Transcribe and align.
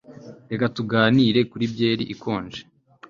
reka 0.51 0.65
tuganire 0.75 1.39
kuri 1.51 1.65
byeri 1.73 2.03
ikonje 2.13 2.61